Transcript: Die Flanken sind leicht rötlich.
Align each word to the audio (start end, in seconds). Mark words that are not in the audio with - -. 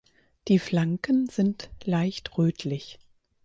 Die 0.47 0.57
Flanken 0.57 1.29
sind 1.29 1.69
leicht 1.83 2.35
rötlich. 2.35 2.97